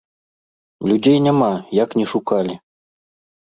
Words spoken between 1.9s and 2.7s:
ні шукалі.